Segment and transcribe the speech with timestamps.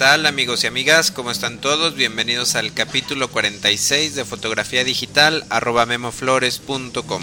[0.00, 1.10] tal amigos y amigas?
[1.10, 1.94] ¿Cómo están todos?
[1.94, 7.20] Bienvenidos al capítulo 46 de fotografía digital arroba memoflores.com.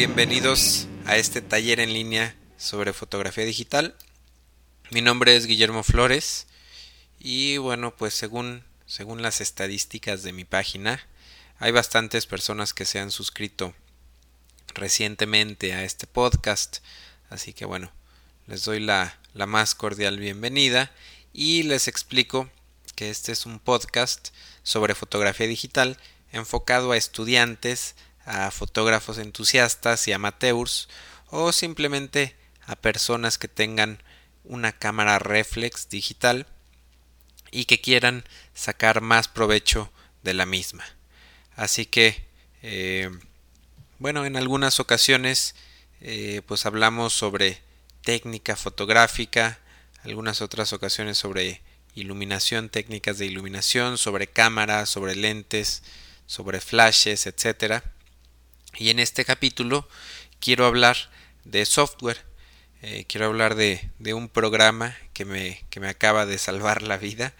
[0.00, 3.94] bienvenidos a este taller en línea sobre fotografía digital.
[4.90, 6.46] Mi nombre es Guillermo Flores
[7.18, 11.06] y bueno, pues según según las estadísticas de mi página,
[11.58, 13.74] hay bastantes personas que se han suscrito
[14.72, 16.78] recientemente a este podcast,
[17.28, 17.92] así que bueno,
[18.46, 20.90] les doy la, la más cordial bienvenida
[21.34, 22.48] y les explico
[22.96, 24.30] que este es un podcast
[24.62, 25.98] sobre fotografía digital
[26.32, 30.88] enfocado a estudiantes a fotógrafos entusiastas y amateurs
[31.30, 34.02] o simplemente a personas que tengan
[34.44, 36.46] una cámara reflex digital
[37.50, 40.84] y que quieran sacar más provecho de la misma.
[41.56, 42.24] Así que,
[42.62, 43.10] eh,
[43.98, 45.54] bueno, en algunas ocasiones
[46.00, 47.60] eh, pues hablamos sobre
[48.02, 49.58] técnica fotográfica,
[50.02, 51.60] algunas otras ocasiones sobre
[51.94, 55.82] iluminación, técnicas de iluminación, sobre cámaras, sobre lentes,
[56.26, 57.84] sobre flashes, etcétera.
[58.76, 59.88] Y en este capítulo
[60.40, 60.96] quiero hablar
[61.44, 62.24] de software.
[62.82, 67.34] Eh, quiero hablar de, un programa que me, que me acaba de salvar la vida.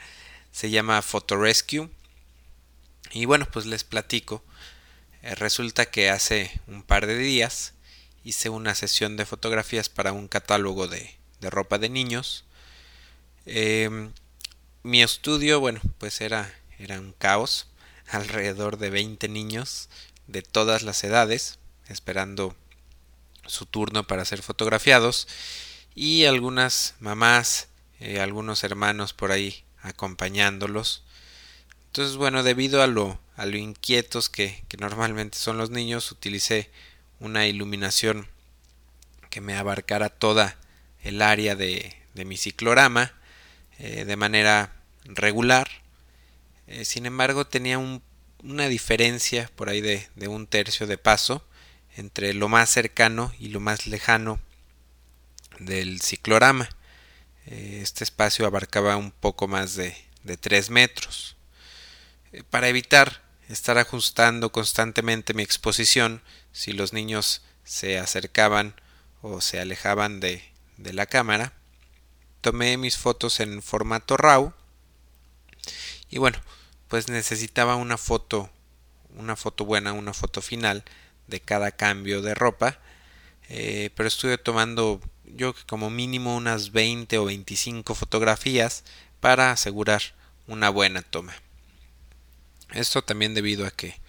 [0.53, 1.89] Se llama Photorescue.
[3.13, 4.45] Y bueno, pues les platico.
[5.23, 7.75] Eh, resulta que hace un par de días
[8.25, 12.45] hice una sesión de fotografías para un catálogo de, de ropa de niños.
[13.47, 14.13] Em,
[14.83, 17.67] mi estudio, bueno, pues era, era un caos.
[18.09, 19.89] Alrededor de 20 niños
[20.31, 21.59] de todas las edades,
[21.89, 22.55] esperando
[23.47, 25.27] su turno para ser fotografiados,
[25.95, 27.69] y algunas mamás,
[27.99, 31.03] eh, algunos hermanos por ahí acompañándolos.
[31.87, 36.71] Entonces, bueno, debido a lo, a lo inquietos que, que normalmente son los niños, utilicé
[37.19, 38.29] una iluminación
[39.31, 40.57] que me abarcara toda
[41.03, 43.13] el área de, de mi ciclorama
[43.79, 44.73] eh, de manera
[45.05, 45.69] regular.
[46.67, 48.03] Eh, sin embargo, tenía un
[48.43, 51.45] una diferencia por ahí de, un tercio de paso
[51.97, 54.41] entre lo más cercano y lo más lejano
[55.59, 56.69] del ciclorama.
[57.47, 61.37] Eh, este espacio abarcaba un poco más de, de 3 metros.
[62.33, 66.23] Eh, para evitar estar ajustando constantemente mi exposición,
[66.53, 68.75] si los niños se acercaban
[69.23, 70.43] o se alejaban de,
[70.77, 71.53] de la cámara,
[72.41, 74.55] tomé mis fotos en formato RAW
[76.09, 76.39] y bueno,
[76.91, 78.51] pues necesitaba una foto,
[79.17, 80.85] una foto buena, una foto final
[81.29, 82.81] de cada cambio de ropa.
[83.49, 88.83] Eh, pero estuve tomando yo como mínimo unas 20 o 25 fotografías
[89.21, 90.03] para asegurar
[90.49, 91.33] una buena toma.
[92.73, 94.01] Esto también debido a que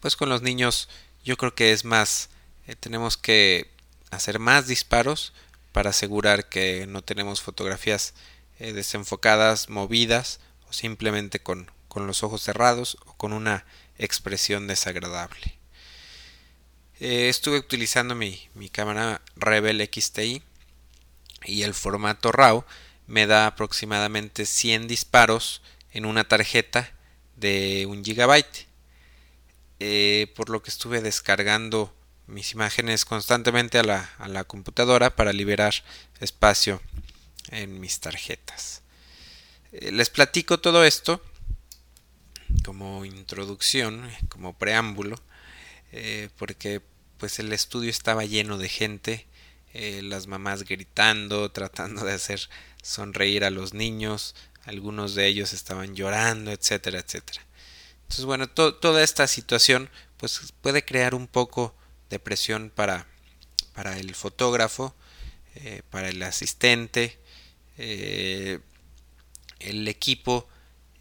[0.00, 0.90] pues con los niños
[1.24, 2.28] yo creo que es más
[2.66, 3.70] eh, tenemos que
[4.10, 5.32] hacer más disparos
[5.72, 8.12] para asegurar que no tenemos fotografías
[8.58, 13.64] eh, desenfocadas, movidas o simplemente con, con los ojos cerrados o con una
[13.98, 15.58] expresión desagradable.
[17.00, 20.42] Eh, estuve utilizando mi, cámara Rebel XTI
[21.44, 22.64] y el formato RAW
[23.06, 25.62] me da aproximadamente 100 disparos
[25.92, 26.92] en una tarjeta
[27.36, 28.66] de un gigabyte.
[29.80, 31.94] Eh, por lo que estuve descargando
[32.26, 35.72] mis imágenes constantemente a la, a la, computadora para liberar
[36.18, 36.82] espacio
[37.50, 38.82] en mis tarjetas.
[39.70, 41.22] Eh, les platico todo esto
[42.64, 45.20] como introducción, como preámbulo,
[45.92, 46.82] eh, porque
[47.18, 49.26] pues el estudio estaba lleno de gente,
[49.74, 52.40] eh, las mamás gritando, tratando de hacer
[52.82, 54.34] sonreír a los niños,
[54.64, 57.42] algunos de ellos estaban llorando, etcétera, etcétera.
[58.02, 61.74] Entonces, bueno, toda esta situación pues puede crear un poco
[62.10, 63.06] de presión para,
[63.74, 64.94] para el fotógrafo,
[65.54, 67.18] eh, para el asistente,
[67.76, 68.62] el
[69.88, 70.48] equipo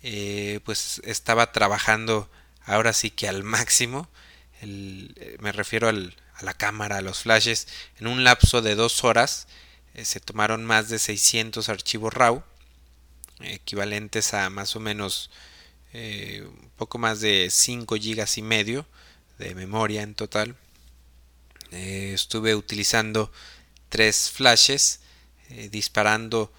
[0.04, 2.30] eh, pues estaba trabajando
[2.66, 4.10] ahora sí que al máximo.
[4.62, 7.68] Eh, me refiero al, a la cámara, a los flashes.
[8.00, 9.48] En un lapso de dos horas
[9.94, 12.44] eh, se tomaron más de 600 archivos RAW,
[13.42, 15.30] equivalentes a más o menos
[15.94, 18.86] un poco más de 5 gigas y medio
[19.40, 20.56] de memoria en total.
[21.72, 23.32] estuve utilizando
[23.90, 25.00] tres flashes,
[25.72, 26.54] disparando,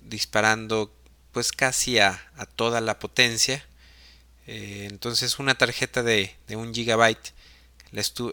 [0.00, 0.97] disparando
[1.38, 2.20] pues casi a,
[2.56, 3.64] toda la potencia.
[4.48, 7.32] Eh, entonces una tarjeta de, de un gigabyte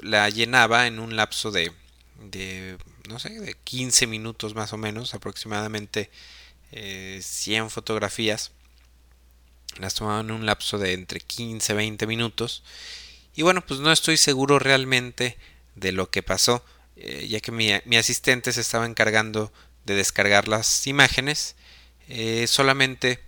[0.01, 1.71] la, llenaba en un lapso de,
[2.19, 6.09] de, no sé, de 15 minutos más o menos, aproximadamente
[6.71, 8.49] 100 fotografías.
[9.77, 12.63] Las tomaba en un lapso de entre 15 y 20 minutos.
[13.35, 15.37] Y bueno, pues no estoy seguro realmente
[15.75, 16.65] de lo que pasó,
[16.95, 19.53] eh, ya que mi, asistente se estaba encargando
[19.85, 21.55] de descargar las imágenes.
[22.07, 23.19] Eh, solamente,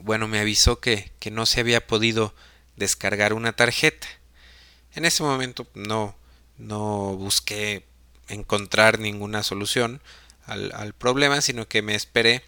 [0.00, 2.34] bueno, me avisó que, que no se había podido
[2.76, 4.06] descargar una tarjeta.
[4.94, 6.16] En ese momento no,
[6.56, 7.84] no busqué
[8.28, 10.00] encontrar ninguna solución
[10.46, 12.42] al, al, problema, sino que me esperé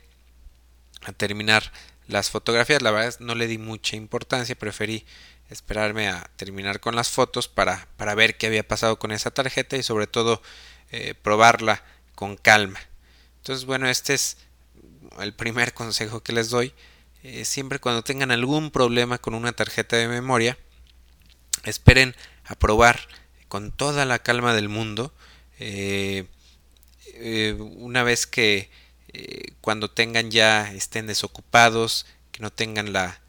[1.03, 1.73] a terminar
[2.07, 2.83] las fotografías.
[2.83, 5.05] La verdad no le di mucha importancia, preferí
[5.51, 9.77] esperarme a terminar con las fotos para, para ver qué había pasado con esa tarjeta
[9.77, 10.43] y sobre todo
[10.93, 11.83] eh, probarla
[12.15, 12.81] con calma.
[13.39, 14.37] Entonces, bueno, este es
[15.19, 16.73] el primer consejo que les doy.
[17.23, 20.57] Eh, siempre cuando tengan algún problema con una tarjeta de memoria,
[21.65, 22.15] esperen
[22.45, 23.09] a probar
[23.49, 25.13] con toda la calma del mundo.
[25.59, 26.27] Eh,
[27.77, 28.71] una vez que
[29.61, 33.21] cuando tengan ya estén desocupados, que no tengan la,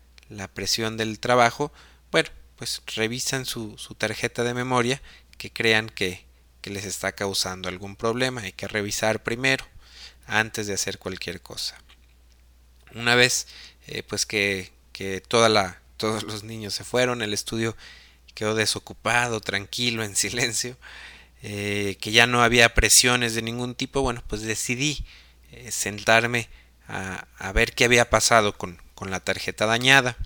[0.54, 1.72] presión del trabajo,
[2.12, 5.02] bueno, pues revisan su, tarjeta de memoria
[5.38, 6.26] que crean que,
[6.64, 8.42] les está causando algún problema.
[8.42, 9.66] Hay que revisar primero
[10.32, 11.78] antes de hacer cualquier cosa.
[12.96, 13.48] Una vez
[13.88, 17.76] eh, pues que, que toda la, todos los niños se fueron, el estudio
[18.34, 20.78] quedó desocupado, tranquilo, en silencio,
[21.44, 25.06] eh, que ya no había presiones de ningún tipo, bueno, pues decidí
[25.52, 26.50] eh, sentarme
[26.88, 30.18] a, a, ver qué había pasado con, con la tarjeta dañada.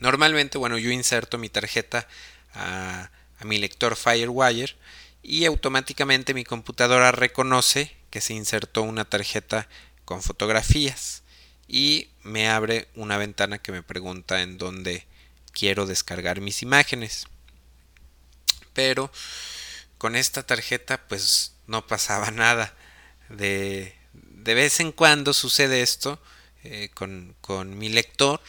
[0.00, 2.08] Normalmente, bueno, yo inserto mi tarjeta
[2.54, 3.10] a,
[3.44, 4.74] mi lector Firewire
[5.28, 9.68] y automáticamente mi computadora reconoce que se insertó una tarjeta
[10.04, 11.24] con fotografías
[11.66, 15.04] y me abre una ventana que me pregunta en dónde
[15.50, 17.26] quiero descargar mis imágenes.
[18.72, 19.10] Pero
[19.98, 22.72] con esta tarjeta pues no pasaba nada.
[23.28, 26.22] De, de vez en cuando sucede esto
[26.62, 28.40] eh, con, con, mi lector.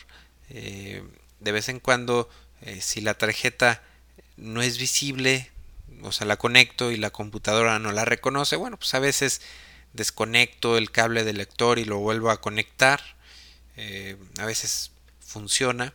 [0.52, 1.04] Eh,
[1.40, 2.30] de vez en cuando
[2.62, 3.82] eh, si la tarjeta
[4.36, 5.50] no es visible,
[6.04, 9.42] o sea, la conecto y la computadora no la reconoce, bueno, pues a veces
[9.94, 13.02] desconecto el cable del lector y lo vuelvo a conectar.
[13.76, 15.94] Eh, a veces funciona.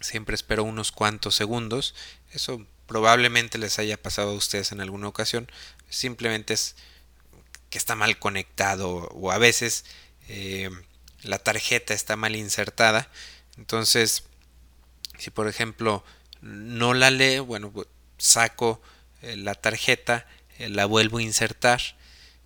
[0.00, 1.94] Siempre espero unos cuantos segundos.
[2.32, 5.50] Eso probablemente les haya pasado a ustedes en alguna ocasión.
[5.88, 6.76] Simplemente es
[7.70, 9.84] que está mal conectado o a veces
[10.28, 10.70] eh,
[11.22, 13.10] la tarjeta está mal insertada
[13.56, 14.24] entonces,
[15.18, 16.04] si por ejemplo
[16.40, 17.72] no la lee, bueno,
[18.18, 18.80] saco
[19.22, 20.26] eh, la tarjeta,
[20.58, 21.80] eh, la vuelvo a insertar.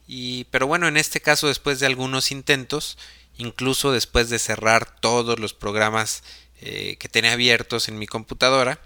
[0.06, 2.98] Y, pero bueno, en este caso, después de algunos intentos,
[3.38, 6.22] incluso después de cerrar todos los programas
[6.60, 8.80] eh, que tenía abiertos en mi computadora,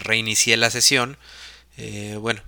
[0.00, 1.16] reinicié la sesión.
[2.20, 2.42] bueno,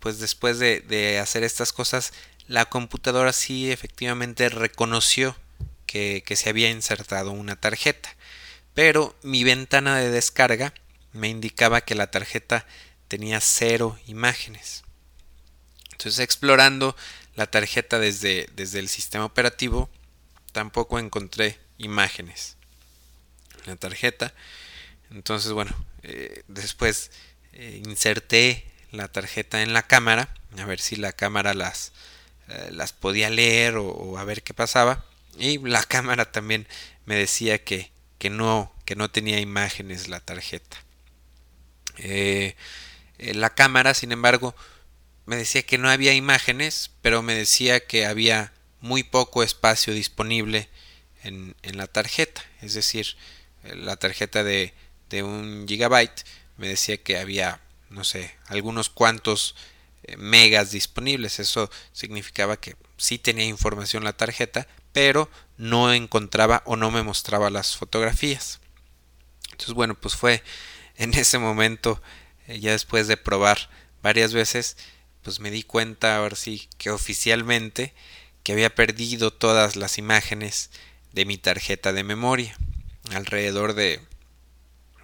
[0.00, 2.14] pues después de, de hacer estas cosas,
[2.48, 5.36] la computadora sí efectivamente reconoció
[6.24, 8.16] que, se había insertado una tarjeta.
[8.74, 10.74] Pero mi ventana de descarga
[11.14, 12.66] me indicaba que la tarjeta
[13.08, 14.84] tenía cero imágenes.
[15.92, 16.96] Entonces explorando
[17.34, 19.88] la tarjeta desde, desde el sistema operativo
[20.52, 22.56] tampoco encontré imágenes
[23.64, 24.34] en la tarjeta.
[25.10, 27.10] Entonces bueno, eh, después
[27.52, 31.92] eh, inserté la tarjeta en la cámara a ver si la cámara las,
[32.48, 35.04] eh, las podía leer o, a ver qué pasaba.
[35.38, 36.66] Y la cámara también
[37.06, 40.83] me decía que, que, no, que no tenía imágenes la tarjeta.
[42.04, 42.54] Eh,
[43.18, 44.54] eh, la cámara, sin embargo,
[45.24, 50.68] me decía que no había imágenes, pero me decía que había muy poco espacio disponible
[51.22, 52.44] en, en la tarjeta.
[52.60, 53.16] Es decir,
[53.64, 54.74] eh, la tarjeta de,
[55.08, 56.24] de, un gigabyte
[56.58, 59.56] me decía que había, no sé, algunos cuantos
[60.18, 61.40] megas disponibles.
[61.40, 67.48] Eso significaba que sí tenía información la tarjeta, pero no encontraba o no me mostraba
[67.48, 68.60] las fotografías.
[69.52, 70.42] Entonces, bueno, pues fue
[70.96, 72.00] en ese momento,
[72.46, 73.70] eh, ya después de probar
[74.02, 74.76] varias veces,
[75.22, 77.94] pues me di cuenta ahora sí que oficialmente
[78.42, 80.70] que había perdido todas las imágenes
[81.12, 82.58] de mi tarjeta de memoria.
[83.12, 84.00] Alrededor de,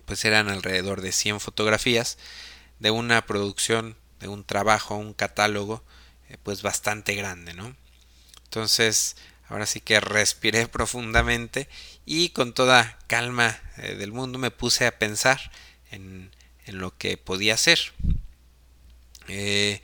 [0.05, 2.19] pues eran alrededor de 100 fotografías
[2.79, 5.83] de una producción, de un trabajo, un catálogo,
[6.29, 7.75] eh, pues bastante grande, ¿no?
[8.45, 9.17] Entonces,
[9.51, 11.69] Ahora sí que respiré profundamente
[12.07, 15.51] y con toda calma eh, del mundo me puse a pensar
[15.91, 16.31] en,
[16.67, 17.81] lo que podía hacer.
[19.29, 19.83] Eh,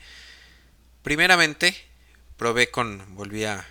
[1.02, 1.74] primeramente,
[2.36, 3.66] probé con, volví a,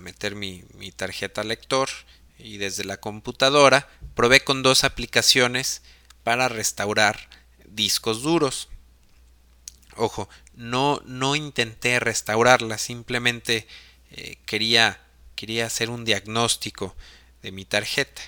[0.00, 0.64] meter mi,
[0.96, 1.88] tarjeta lector
[2.36, 5.82] y desde la computadora probé con dos aplicaciones
[6.24, 7.28] para restaurar
[7.64, 8.68] discos duros.
[9.96, 13.68] Ojo, no, no intenté restaurarla, simplemente
[14.10, 14.98] eh, quería
[15.64, 16.96] hacer un diagnóstico
[17.42, 18.22] de mi tarjeta.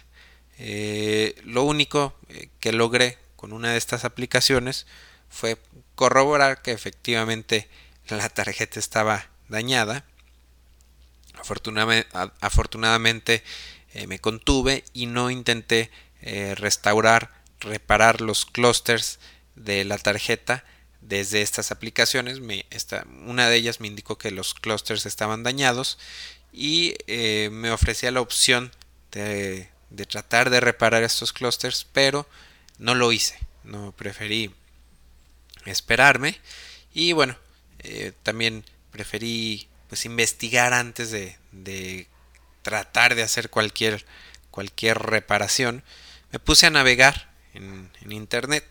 [0.63, 4.87] Eh, lo único eh, que logré con una de estas aplicaciones
[5.29, 5.59] fue
[5.95, 7.69] corroborar que efectivamente
[8.09, 10.05] la tarjeta estaba dañada.
[12.41, 13.43] Afortunadamente,
[14.07, 15.91] me contuve y no intenté
[16.57, 19.21] restaurar, reparar los clusters
[19.55, 20.65] de la tarjeta
[21.01, 22.41] desde estas aplicaciones.
[23.27, 25.99] Una de ellas me indicó que los clusters estaban dañados
[26.53, 28.73] y eh, me ofrecía la opción
[29.13, 29.69] de,
[30.07, 32.29] tratar de reparar estos clusters, pero
[32.79, 33.39] no lo hice.
[33.65, 34.55] No preferí
[35.67, 36.41] esperarme
[36.95, 37.37] y bueno,
[37.81, 42.07] eh, también preferí pues investigar antes de, de
[42.63, 44.05] tratar de hacer cualquier
[44.51, 45.85] cualquier reparación.
[46.33, 48.65] Me puse a navegar en, en internet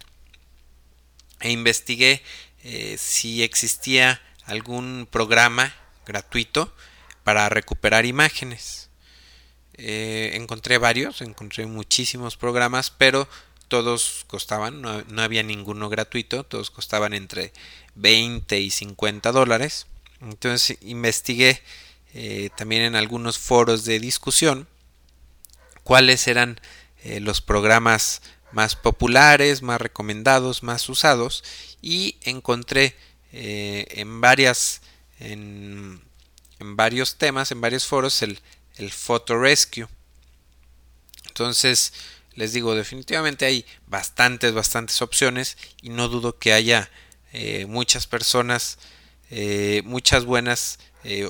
[1.40, 2.22] e investigué
[2.64, 5.74] eh, si existía algún programa
[6.06, 6.74] gratuito
[7.24, 8.89] para recuperar imágenes.
[9.80, 13.28] Eh, encontré varios, encontré muchísimos programas, pero
[13.68, 17.54] todos costaban, no, había ninguno gratuito, todos costaban entre
[17.96, 19.88] 20 y 50 dólares.
[20.22, 21.62] Entonces investigué
[22.14, 24.68] eh, también en algunos foros de discusión
[25.84, 26.60] cuáles eran
[27.22, 28.22] los programas
[28.52, 31.44] más populares, más recomendados, más usados
[31.82, 32.96] y encontré
[33.32, 34.82] eh, en varias
[35.20, 36.02] en,
[36.60, 38.40] varios temas, en varios foros el,
[38.80, 39.88] el Photo Rescue.
[41.28, 41.94] Entonces,
[42.34, 46.90] les digo, definitivamente hay bastantes, bastantes opciones y no dudo que haya
[47.32, 48.80] eh, muchas personas,
[49.30, 50.80] eh, muchas buenas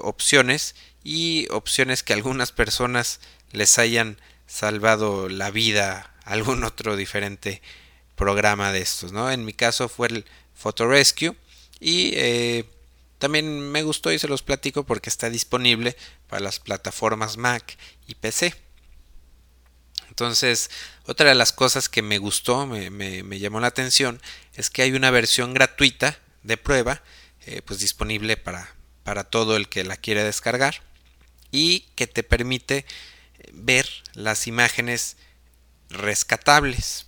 [0.01, 3.20] opciones y opciones que algunas personas
[3.51, 7.62] les hayan salvado la vida algún otro diferente
[8.15, 9.32] programa de estos, ¿no?
[9.32, 11.36] En mi caso fue el Photo Rescue
[11.79, 12.65] y eh,
[13.19, 15.95] también me gustó y se los platico porque está disponible
[16.27, 18.55] para las plataformas Mac y PC.
[20.07, 20.71] Entonces,
[21.05, 24.21] otra de las cosas que me gustó, me, llamó la atención,
[24.53, 27.03] es que hay una versión gratuita de prueba,
[27.45, 28.73] eh, pues disponible para,
[29.03, 30.81] para todo el que la quiere descargar
[31.51, 32.85] y que te permite
[33.53, 35.17] ver las imágenes
[35.89, 37.07] rescatables.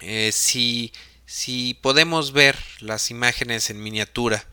[0.00, 0.92] Eh, si,
[1.26, 4.46] si, podemos ver las imágenes en miniatura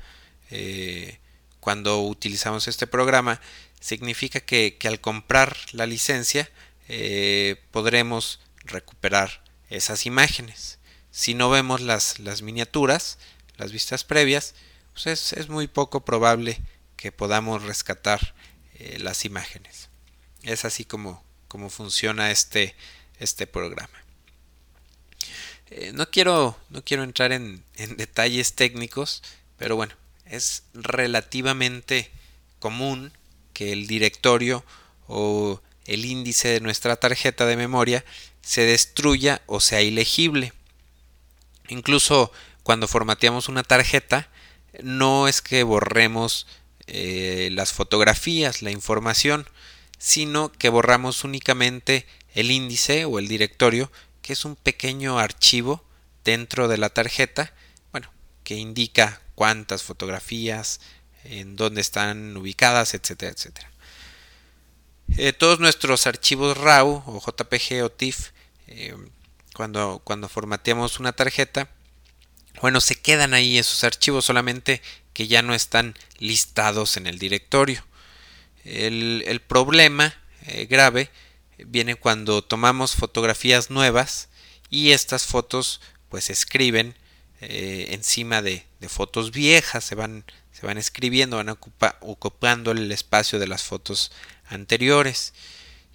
[0.51, 1.19] eh,
[1.59, 3.41] cuando utilizamos este programa,
[3.79, 6.49] significa que, al comprar la licencia
[6.87, 10.79] eh, podremos recuperar esas imágenes.
[11.11, 13.17] Si no vemos las, miniaturas,
[13.57, 14.55] las vistas previas,
[14.93, 16.61] pues es, muy poco probable
[16.95, 18.35] que podamos rescatar
[18.99, 19.89] las imágenes.
[20.43, 22.75] Es así como, como funciona este,
[23.19, 24.03] este programa.
[25.69, 27.63] Eh, no, quiero, no quiero entrar en,
[27.97, 29.21] detalles técnicos,
[29.57, 29.93] pero bueno,
[30.29, 32.11] es relativamente
[32.59, 33.11] común
[33.53, 34.63] que el directorio
[35.07, 38.03] o el índice de nuestra tarjeta de memoria
[38.41, 40.53] se destruya o sea ilegible.
[41.69, 42.31] Incluso
[42.63, 44.29] cuando formateamos una tarjeta,
[44.81, 46.47] no es que borremos
[46.87, 49.47] eh, las fotografías, la información,
[49.97, 53.91] sino que borramos únicamente el índice o el directorio,
[54.21, 55.83] que es un pequeño archivo
[56.23, 57.53] dentro de la tarjeta,
[58.47, 60.79] que indica cuántas fotografías,
[61.25, 63.69] en dónde están ubicadas, etcétera, etcétera.
[65.17, 68.29] Eh, todos nuestros archivos RAW o JPG o TIFF,
[68.67, 68.95] eh,
[69.53, 71.69] cuando, cuando formateamos una tarjeta,
[72.61, 77.85] bueno, se quedan ahí esos archivos solamente que ya no están listados en el directorio.
[78.63, 81.11] El, problema eh, grave
[81.57, 84.29] viene cuando tomamos fotografías nuevas
[84.69, 86.95] y estas fotos pues escriben
[87.41, 91.57] eh, encima de, fotos viejas, se van, se van escribiendo, van
[92.01, 94.11] ocupando el espacio de las fotos
[94.47, 95.33] anteriores.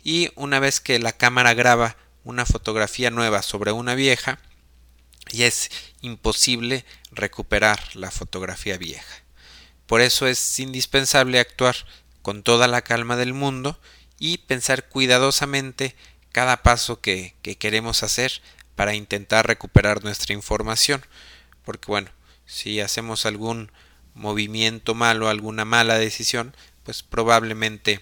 [0.05, 4.39] Y una vez que la cámara graba una fotografía nueva sobre una vieja,
[5.31, 5.71] ya es
[6.01, 9.23] imposible recuperar la fotografía vieja.
[9.87, 11.77] Por eso es indispensable actuar
[12.23, 13.79] con toda la calma del mundo
[14.19, 15.97] y pensar cuidadosamente
[16.31, 18.41] cada paso que, queremos hacer
[18.75, 21.05] para intentar recuperar nuestra información.
[21.65, 22.11] Porque bueno,
[22.47, 23.71] si hacemos algún
[24.15, 26.55] movimiento malo, alguna mala decisión,
[26.85, 28.01] pues probablemente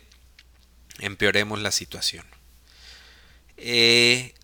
[0.98, 2.26] empeoremos la situación.
[3.56, 4.34] Eh,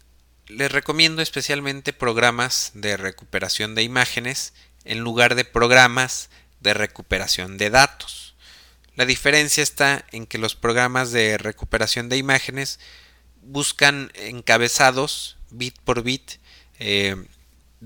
[0.46, 4.52] les recomiendo especialmente programas de recuperación de imágenes
[4.84, 6.30] en lugar de programas
[6.60, 8.34] de recuperación de datos.
[8.94, 12.80] la diferencia está en que los programas de recuperación de imágenes
[13.42, 16.38] buscan encabezados bit por bit
[16.78, 17.16] eh,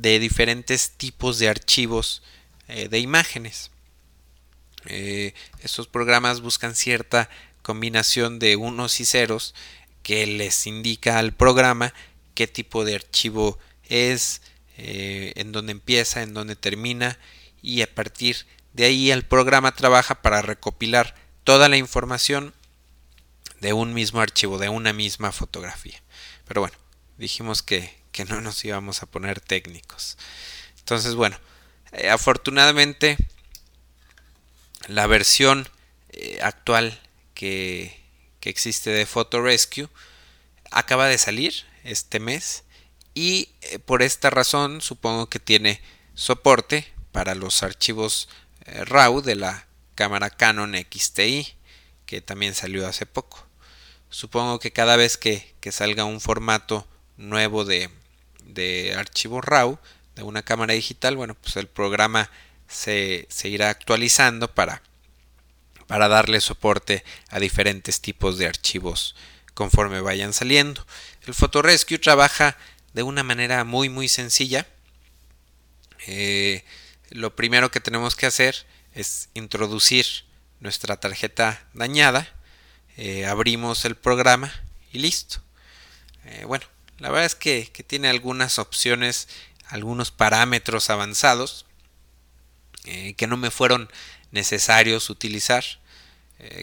[0.00, 2.22] de diferentes tipos de archivos
[2.68, 3.70] eh, de imágenes.
[4.86, 7.28] Eh, estos programas buscan cierta
[7.62, 9.54] combinación de unos y ceros
[10.02, 11.92] que les indica al programa
[12.34, 14.40] qué tipo de archivo es,
[14.82, 17.18] en dónde empieza, en dónde termina
[17.60, 21.14] y a partir de ahí el programa trabaja para recopilar
[21.44, 22.54] toda la información
[23.60, 26.00] de un mismo archivo, de una misma fotografía.
[26.46, 26.76] Pero bueno,
[27.18, 30.18] dijimos que, no nos íbamos a poner técnicos.
[30.78, 31.38] Entonces, bueno,
[31.92, 33.16] eh, afortunadamente
[34.88, 35.68] la versión
[36.10, 37.00] eh, actual
[37.34, 38.00] que,
[38.40, 39.88] que existe de Photo Rescue
[40.70, 42.64] acaba de salir este mes
[43.14, 45.80] y eh, por esta razón supongo que tiene
[46.14, 48.28] soporte para los archivos
[48.66, 51.54] RAW de la cámara Canon XTI
[52.06, 53.46] que también salió hace poco.
[54.08, 57.88] Supongo que cada vez que, salga un formato nuevo de,
[58.54, 59.78] de, archivo RAW
[60.16, 62.30] de una cámara digital, bueno, pues el programa
[62.68, 64.82] se, se irá actualizando para,
[65.86, 69.14] para darle soporte a diferentes tipos de archivos
[69.54, 70.86] conforme vayan saliendo.
[71.26, 72.56] El PhotoRescue trabaja
[72.92, 74.66] de una manera muy muy sencilla.
[76.06, 76.64] Eh,
[77.10, 80.06] lo primero que tenemos que hacer es introducir
[80.60, 82.28] nuestra tarjeta dañada
[83.02, 84.52] eh, abrimos el programa
[84.92, 85.40] y listo.
[86.26, 86.66] Eh, bueno,
[87.00, 89.28] la verdad es que, tiene algunas opciones,
[89.66, 91.66] algunos parámetros avanzados
[92.84, 93.90] eh, que no me fueron
[94.30, 95.64] necesarios utilizar.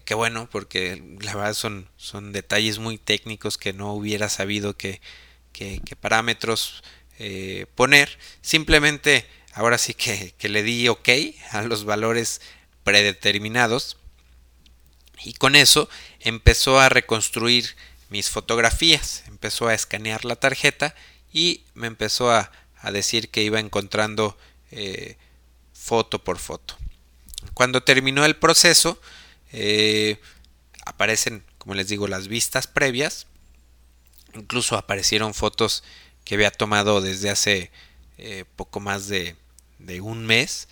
[0.05, 5.01] que bueno, porque la verdad son, son detalles muy técnicos que no hubiera sabido que,
[5.99, 6.83] parámetros
[7.75, 8.17] poner.
[8.41, 11.09] Simplemente ahora sí que, que le di OK
[11.51, 12.41] a los valores
[12.83, 13.97] predeterminados
[15.23, 17.75] y con eso empezó a reconstruir
[18.09, 20.95] mis fotografías, empezó a escanear la tarjeta
[21.31, 22.51] y me empezó a,
[22.91, 24.37] decir que iba encontrando
[24.71, 25.17] eh,
[25.73, 26.77] foto por foto.
[27.53, 29.01] Cuando terminó el proceso,
[29.51, 30.21] eh,
[30.85, 33.27] aparecen, como les digo, las vistas previas.
[34.35, 35.83] Incluso aparecieron fotos
[36.23, 37.71] que había tomado desde hace
[38.17, 39.35] eh, poco más de,
[39.79, 40.69] de un mes.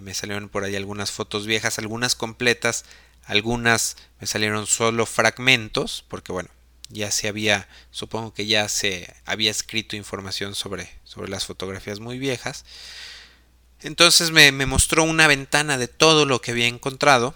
[0.00, 2.86] me salieron por ahí algunas fotos viejas, algunas completas,
[3.26, 6.48] algunas me salieron solo fragmentos, porque bueno,
[6.90, 12.18] ya se había, supongo que ya se había escrito información sobre, sobre las fotografías muy
[12.18, 12.64] viejas.
[13.82, 17.34] Entonces me, mostró una ventana de todo lo que había encontrado.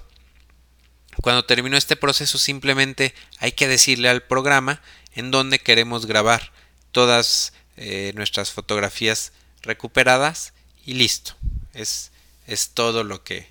[1.22, 4.82] Cuando terminó este proceso simplemente hay que decirle al programa
[5.14, 6.52] en dónde queremos grabar
[6.90, 10.52] todas eh, nuestras fotografías recuperadas
[10.84, 11.34] y listo.
[11.72, 12.10] Es,
[12.46, 13.48] es todo lo que,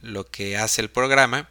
[0.00, 1.48] lo que hace el programa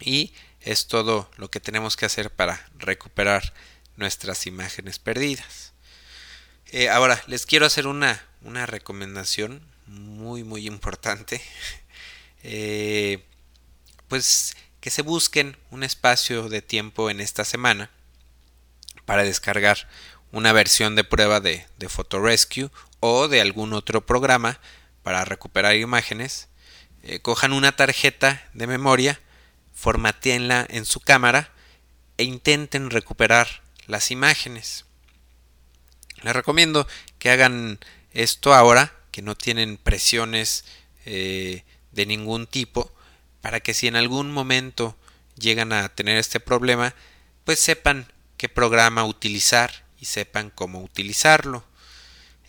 [0.00, 0.32] y
[0.66, 3.54] es todo lo que tenemos que hacer para recuperar
[3.96, 5.72] nuestras imágenes perdidas.
[6.66, 11.40] Eh, ahora, les quiero hacer una, una, recomendación muy, muy importante.
[12.48, 13.24] Eh,
[14.06, 17.90] pues que se busquen un espacio de tiempo en esta semana
[19.04, 19.88] para descargar
[20.30, 24.60] una versión de prueba de, de PhotoRescue o de algún otro programa
[25.02, 26.46] para recuperar imágenes.
[27.02, 29.20] Eh, cojan una tarjeta de memoria
[29.76, 31.52] formateenla en su cámara
[32.16, 34.86] e intenten recuperar las imágenes.
[36.22, 37.78] Les recomiendo que hagan
[38.12, 40.64] esto ahora, que no tienen presiones
[41.04, 41.62] eh,
[41.92, 42.90] de ningún tipo,
[43.42, 44.96] para que si en algún momento
[45.38, 46.94] llegan a tener este problema,
[47.44, 51.64] pues sepan qué programa utilizar y sepan cómo utilizarlo.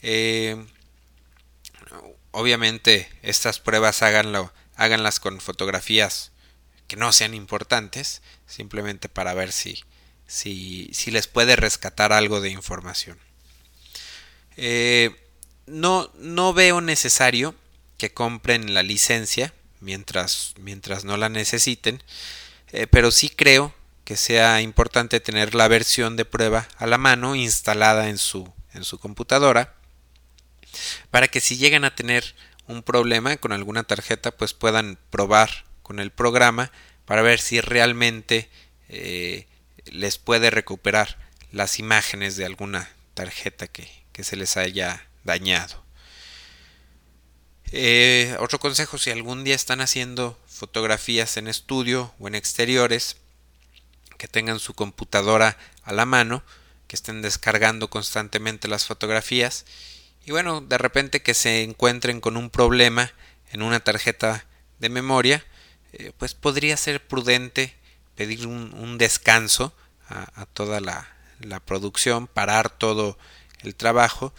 [0.01, 0.65] Eh,
[2.31, 6.31] obviamente estas pruebas háganlo, háganlas con fotografías
[6.87, 9.83] que no sean importantes, simplemente para ver si,
[10.25, 13.19] si, si les puede rescatar algo de información.
[14.55, 15.15] Eh,
[15.65, 17.53] no, no veo necesario
[17.97, 22.01] que compren la licencia mientras, mientras no la necesiten,
[22.71, 23.73] eh, pero sí creo
[24.03, 28.83] que sea importante tener la versión de prueba a la mano instalada en su, en
[28.83, 29.75] su computadora
[31.11, 32.35] para que si llegan a tener
[32.67, 36.71] un problema con alguna tarjeta pues puedan probar con el programa
[37.05, 38.49] para ver si realmente
[38.89, 39.47] eh,
[39.85, 41.17] les puede recuperar
[41.53, 43.87] las imágenes de alguna tarjeta que,
[44.19, 45.83] se les haya dañado.
[47.71, 53.17] Eh, otro consejo, si algún día están haciendo fotografías en estudio o en exteriores,
[54.17, 56.43] que tengan su computadora a la mano,
[56.87, 59.65] que estén descargando constantemente las fotografías
[60.27, 63.13] y bueno, de repente que se encuentren con un problema
[63.51, 64.45] en una tarjeta
[64.77, 65.45] de memoria,
[65.99, 67.75] eh, pues podría ser prudente
[68.15, 69.75] pedir un, descanso
[70.09, 71.07] a, toda la,
[71.65, 73.17] producción, parar todo
[73.61, 74.33] el trabajo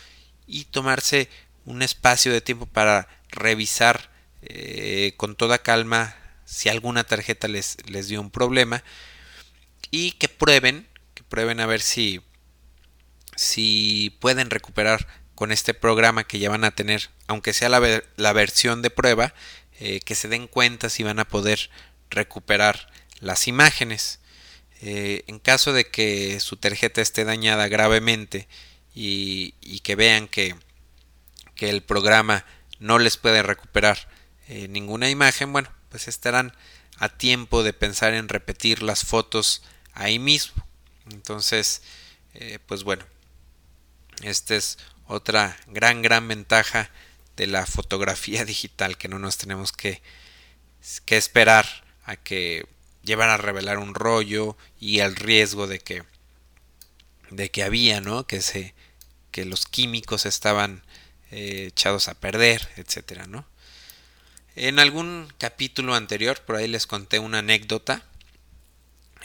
[0.46, 1.28] y tomarse
[1.64, 4.10] un espacio de tiempo para revisar
[4.42, 8.84] eh, con toda calma si alguna tarjeta les, les dio un problema
[9.90, 12.20] y que prueben, que prueben a ver si,
[13.34, 18.32] si pueden recuperar con este programa que ya van a tener, aunque sea la, la
[18.32, 19.34] versión de prueba,
[19.80, 21.70] eh, que se den cuenta si van a poder
[22.10, 24.18] recuperar las imágenes.
[24.80, 28.48] Eh, en caso de que su tarjeta esté dañada gravemente
[28.94, 29.52] y,
[29.84, 30.56] que vean que,
[31.54, 32.44] que, el programa
[32.80, 34.08] no les puede recuperar
[34.48, 36.52] eh, ninguna imagen, bueno, pues estarán
[36.98, 39.62] a tiempo de pensar en repetir las fotos
[39.94, 40.66] ahí mismo.
[41.10, 41.82] Entonces,
[42.66, 43.04] pues bueno,
[44.22, 46.90] esta es otra gran, gran ventaja
[47.38, 50.02] de la fotografía digital, que no nos tenemos que,
[51.06, 51.66] que esperar
[52.04, 52.66] a que
[53.04, 56.02] llevan a revelar un rollo y el riesgo de que
[57.30, 58.26] de que había, ¿no?
[58.26, 58.74] Que se
[59.30, 60.82] que los químicos estaban
[61.30, 63.46] eh, echados a perder, etcétera, ¿no?
[64.56, 68.02] En algún capítulo anterior, por ahí les conté una anécdota.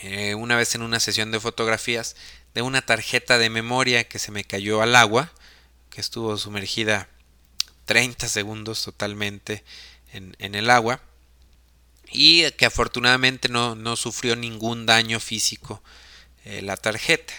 [0.02, 2.14] Eh, una vez en una sesión de fotografías
[2.52, 5.32] de una tarjeta de memoria que se me cayó al agua,
[5.90, 7.08] que estuvo sumergida
[7.84, 9.64] 30 segundos totalmente
[10.12, 11.00] en, el agua
[12.10, 15.82] y que afortunadamente no, no sufrió ningún daño físico
[16.44, 17.34] eh, la tarjeta.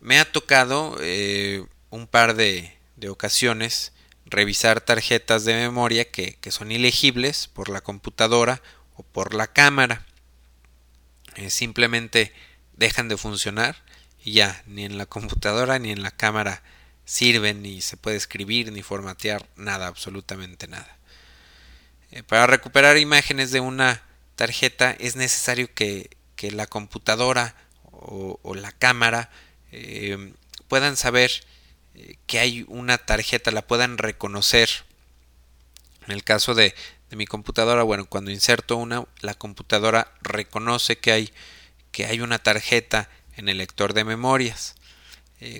[0.00, 3.92] Me ha tocado eh, un par de, de, ocasiones
[4.26, 8.62] revisar tarjetas de memoria que, que, son ilegibles por la computadora
[8.94, 10.06] o por la cámara.
[11.36, 12.32] Eh, simplemente
[12.74, 13.82] dejan de funcionar
[14.24, 16.62] y ya ni en la computadora ni en la cámara
[17.04, 20.96] sirven, ni se puede escribir, ni formatear, nada, absolutamente nada.
[22.10, 24.02] Eh, para recuperar imágenes de una
[24.36, 26.10] tarjeta es necesario que,
[26.52, 27.54] la computadora
[27.90, 29.30] o, la cámara
[29.72, 30.34] eh,
[30.68, 31.30] puedan saber
[31.94, 34.68] eh, que hay una tarjeta, la puedan reconocer.
[36.06, 36.74] En el caso de,
[37.08, 41.32] de, mi computadora, bueno, cuando inserto una, la computadora reconoce que hay,
[41.92, 44.74] que hay una tarjeta en el lector de memorias.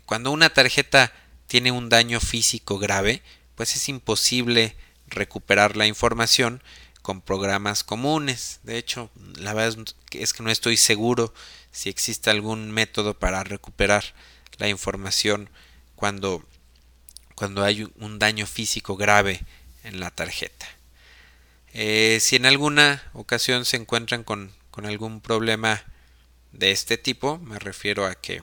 [0.04, 1.14] cuando una tarjeta
[1.54, 3.22] tiene un daño físico grave,
[3.54, 4.74] pues es imposible
[5.06, 6.60] recuperar la información
[7.00, 8.58] con programas comunes.
[8.64, 11.32] De hecho, la verdad es que no estoy seguro
[11.70, 14.02] si existe algún método para recuperar
[14.58, 15.48] la información
[15.94, 16.44] cuando,
[17.36, 19.40] cuando hay un daño físico grave
[19.84, 20.66] en la tarjeta.
[21.72, 25.84] Eh, si en alguna ocasión se encuentran con, con algún problema
[26.50, 28.42] de este tipo, me refiero a que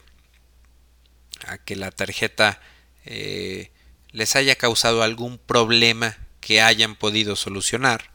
[1.46, 2.58] a que la tarjeta
[3.04, 3.70] eh,
[4.10, 8.10] les haya causado algún problema que hayan podido solucionar,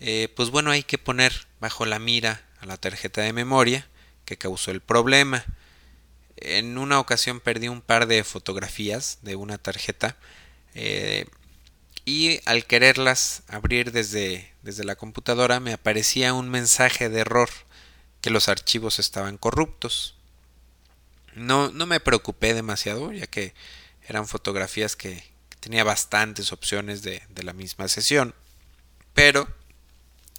[0.00, 3.86] eh, pues bueno, hay que poner bajo la mira a la tarjeta de memoria
[4.24, 5.44] que causó el problema.
[6.36, 10.16] En una ocasión perdí un par de fotografías de una tarjeta
[10.74, 11.26] eh,
[12.04, 17.50] y al quererlas abrir desde, desde la computadora me aparecía un mensaje de error
[18.20, 20.17] que los archivos estaban corruptos.
[21.38, 23.54] No, no me preocupé demasiado, ya que
[24.06, 25.22] eran fotografías que,
[25.60, 28.34] tenía bastantes opciones de, de, la misma sesión.
[29.12, 29.48] Pero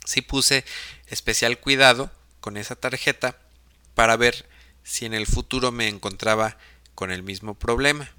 [0.06, 0.64] sí puse
[1.08, 2.10] especial cuidado
[2.40, 3.38] con esa tarjeta
[3.96, 4.48] para ver
[4.84, 6.58] si en el futuro me encontraba
[6.96, 8.10] con el mismo problema.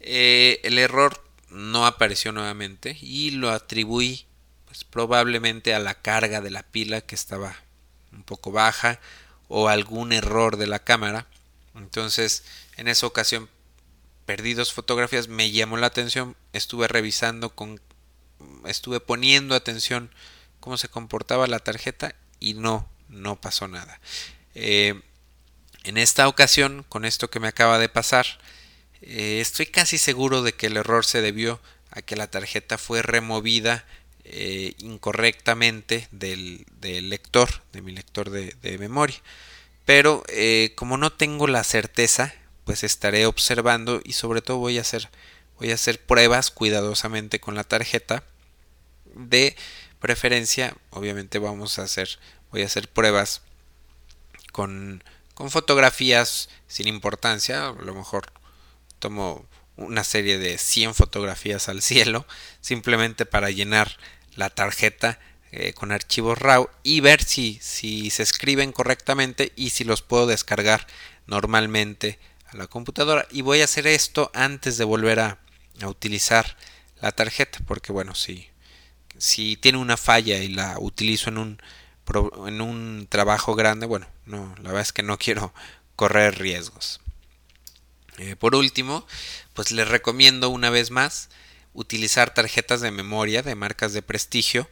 [0.00, 4.26] Eh, el error no apareció nuevamente y lo atribuí
[4.64, 7.54] pues, probablemente a la carga de la pila que estaba
[8.12, 8.98] un poco baja
[9.50, 11.26] o algún error de la cámara.
[11.74, 12.44] Entonces,
[12.76, 13.50] en esa ocasión
[14.24, 17.80] perdí dos fotografías, me llamó la atención, estuve revisando con
[18.64, 20.10] estuve poniendo atención
[20.60, 24.00] cómo se comportaba la tarjeta y no, no pasó nada.
[24.54, 25.02] Eh,
[25.82, 28.26] en esta ocasión, con esto que me acaba de pasar,
[29.02, 31.60] eh, estoy casi seguro de que el error se debió
[31.90, 33.84] a que la tarjeta fue removida
[34.24, 39.16] eh, incorrectamente del, lector, de mi lector de, memoria.
[39.84, 44.82] Pero eh, como no tengo la certeza, pues estaré observando y sobre todo voy a
[44.82, 45.08] hacer,
[45.58, 48.22] voy a hacer pruebas cuidadosamente con la tarjeta.
[49.14, 49.56] De
[49.98, 52.18] preferencia, obviamente vamos a hacer,
[52.52, 53.42] voy a hacer pruebas
[54.52, 55.02] con,
[55.34, 58.32] con fotografías sin importancia, a lo mejor
[59.00, 59.46] tomo
[59.80, 62.26] una serie de 100 fotografías al cielo
[62.60, 63.96] simplemente para llenar
[64.36, 65.18] la tarjeta
[65.52, 70.26] eh, con archivos RAW y ver si, si se escriben correctamente y si los puedo
[70.26, 70.86] descargar
[71.26, 75.38] normalmente a la computadora y voy a hacer esto antes de volver a,
[75.82, 76.56] a utilizar
[77.00, 78.50] la tarjeta porque bueno si
[79.20, 81.62] si tiene una falla y la utilizo en un,
[82.46, 85.52] en un trabajo grande, bueno, no, la verdad es que no quiero
[85.94, 87.00] correr riesgos.
[88.16, 89.06] Eh, por último,
[89.54, 91.28] pues les recomiendo una vez más
[91.72, 94.68] utilizar tarjetas de memoria de marcas de prestigio.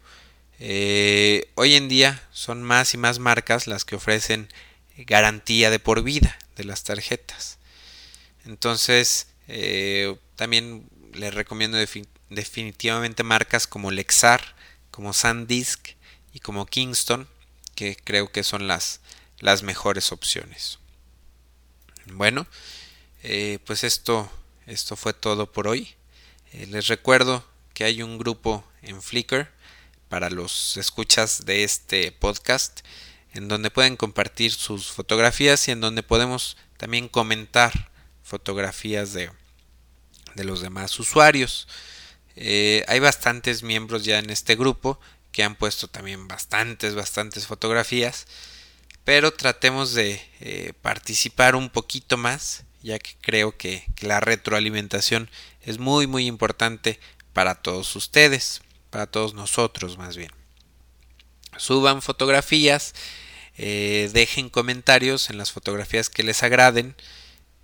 [0.61, 4.49] Eh, hoy en día son más y más marcas las que ofrecen
[4.97, 7.59] garantía de por vida de las tarjetas.
[8.45, 11.79] Entonces, eh, también les recomiendo
[12.29, 14.57] definitivamente marcas como Lexar,
[14.91, 15.91] como SanDisk
[16.33, 17.29] y como Kingston,
[17.75, 19.01] que creo que son las,
[19.39, 20.79] las mejores opciones.
[22.07, 22.47] Bueno,
[23.23, 24.31] eh, pues esto,
[24.69, 25.95] esto fue todo por hoy.
[26.53, 29.51] Eh, les recuerdo que hay un grupo en Flickr
[30.09, 32.81] para los escuchas de este podcast
[33.33, 37.91] en donde pueden compartir sus fotografías y en donde podemos también comentar
[38.23, 39.31] fotografías de,
[40.35, 41.67] de los demás usuarios.
[42.37, 45.01] Eh, hay bastantes miembros ya en este grupo
[45.33, 48.27] que han puesto también bastantes, bastantes fotografías,
[49.05, 55.29] pero tratemos de participar un poquito más ya que creo que, la retroalimentación
[55.63, 57.01] es muy muy importante
[57.33, 60.31] para todos ustedes, para todos nosotros más bien.
[61.57, 62.95] Suban fotografías,
[63.57, 66.95] eh, dejen comentarios en las fotografías que les agraden.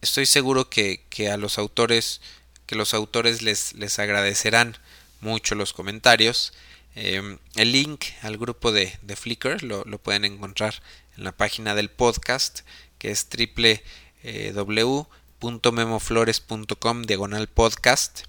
[0.03, 2.21] Estoy seguro que, a los autores,
[2.67, 4.77] que los autores les, les agradecerán
[5.21, 6.53] mucho los comentarios.
[6.97, 10.83] Em, el link al grupo de, de Flickr lo, lo, pueden encontrar
[11.17, 12.61] en la página del podcast
[12.99, 13.83] que es triple
[14.25, 18.23] eh, www.memoflores.com diagonal podcast.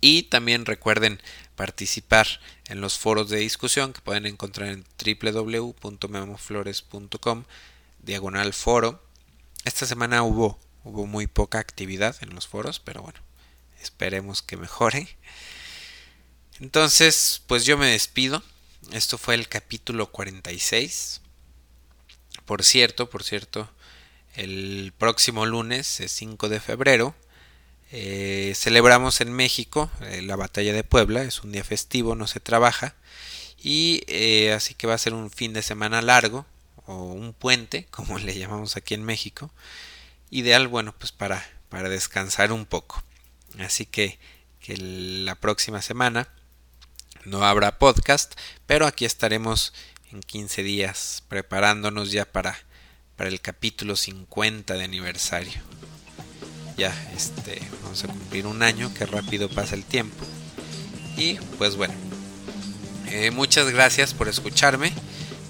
[0.00, 1.22] Y también recuerden
[1.54, 2.26] participar
[2.68, 7.44] en los foros de discusión que pueden encontrar en www.memoflores.com
[8.02, 9.04] diagonal foro.
[9.64, 13.20] Esta semana hubo, hubo muy poca actividad en los foros, pero bueno,
[13.82, 15.18] esperemos que mejore.
[16.60, 18.42] Entonces, pues yo me despido.
[18.92, 21.20] Esto fue el capítulo 46.
[22.46, 23.68] Por cierto, por cierto,
[24.34, 27.14] el próximo lunes, 5 de febrero,
[27.92, 32.38] eh, celebramos en México eh, la batalla de Puebla, es un día festivo, no se
[32.38, 32.94] trabaja,
[33.62, 36.46] y eh, así que va a ser un fin de semana largo,
[36.86, 39.50] o un puente, como le llamamos aquí en México,
[40.30, 43.02] ideal, bueno, pues para, para descansar un poco.
[43.58, 44.18] Así que,
[44.60, 46.28] que la próxima semana
[47.24, 48.34] no habrá podcast,
[48.66, 49.74] pero aquí estaremos
[50.12, 52.58] en 15 días preparándonos ya para
[53.20, 55.60] para el capítulo 50 de aniversario.
[56.78, 60.24] Ya, este, vamos a cumplir un año, que rápido pasa el tiempo.
[61.18, 61.92] Y pues bueno,
[63.10, 64.90] eh, muchas gracias por escucharme.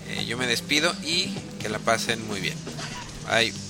[0.09, 2.57] Eh, yo me despido y que la pasen muy bien.
[3.31, 3.70] Bye.